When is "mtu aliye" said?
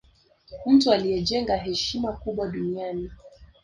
0.65-1.21